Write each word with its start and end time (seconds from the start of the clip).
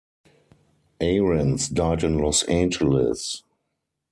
Arens 0.99 1.69
died 1.69 2.03
in 2.03 2.17
Los 2.17 2.41
Angeles. 2.45 3.43